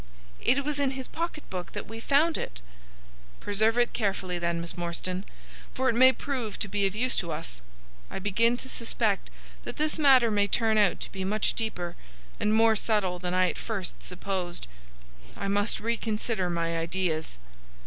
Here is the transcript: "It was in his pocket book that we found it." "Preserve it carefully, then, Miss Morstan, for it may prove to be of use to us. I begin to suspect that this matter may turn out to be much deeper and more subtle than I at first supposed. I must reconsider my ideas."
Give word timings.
"It 0.41 0.65
was 0.65 0.79
in 0.79 0.97
his 0.97 1.07
pocket 1.07 1.47
book 1.51 1.73
that 1.73 1.85
we 1.85 1.99
found 1.99 2.35
it." 2.35 2.59
"Preserve 3.39 3.77
it 3.77 3.93
carefully, 3.93 4.39
then, 4.39 4.59
Miss 4.59 4.75
Morstan, 4.75 5.25
for 5.75 5.89
it 5.89 5.93
may 5.93 6.11
prove 6.11 6.57
to 6.57 6.67
be 6.67 6.87
of 6.87 6.95
use 6.95 7.15
to 7.17 7.31
us. 7.31 7.61
I 8.09 8.17
begin 8.17 8.57
to 8.57 8.67
suspect 8.67 9.29
that 9.63 9.75
this 9.77 9.99
matter 9.99 10.31
may 10.31 10.47
turn 10.47 10.79
out 10.79 10.99
to 11.01 11.11
be 11.11 11.23
much 11.23 11.53
deeper 11.53 11.95
and 12.39 12.51
more 12.51 12.75
subtle 12.75 13.19
than 13.19 13.35
I 13.35 13.47
at 13.51 13.59
first 13.59 14.01
supposed. 14.01 14.65
I 15.37 15.47
must 15.47 15.79
reconsider 15.79 16.49
my 16.49 16.79
ideas." 16.79 17.37